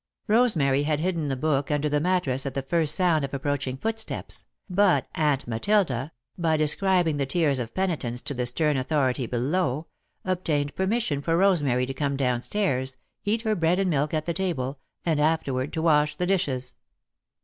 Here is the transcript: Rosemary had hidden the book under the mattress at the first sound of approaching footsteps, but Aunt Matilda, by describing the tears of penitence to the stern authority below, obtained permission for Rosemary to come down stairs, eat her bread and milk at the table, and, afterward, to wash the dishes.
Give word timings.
Rosemary 0.25 0.81
had 0.81 0.99
hidden 0.99 1.25
the 1.29 1.35
book 1.35 1.69
under 1.69 1.87
the 1.87 1.99
mattress 2.01 2.47
at 2.47 2.55
the 2.55 2.63
first 2.63 2.95
sound 2.95 3.23
of 3.23 3.35
approaching 3.35 3.77
footsteps, 3.77 4.47
but 4.67 5.07
Aunt 5.13 5.47
Matilda, 5.47 6.11
by 6.39 6.57
describing 6.57 7.17
the 7.17 7.27
tears 7.27 7.59
of 7.59 7.75
penitence 7.75 8.19
to 8.21 8.33
the 8.33 8.47
stern 8.47 8.77
authority 8.77 9.27
below, 9.27 9.85
obtained 10.25 10.73
permission 10.73 11.21
for 11.21 11.37
Rosemary 11.37 11.85
to 11.85 11.93
come 11.93 12.17
down 12.17 12.41
stairs, 12.41 12.97
eat 13.25 13.43
her 13.43 13.53
bread 13.55 13.77
and 13.77 13.91
milk 13.91 14.11
at 14.11 14.25
the 14.25 14.33
table, 14.33 14.79
and, 15.05 15.19
afterward, 15.19 15.71
to 15.73 15.83
wash 15.83 16.15
the 16.15 16.25
dishes. 16.25 16.73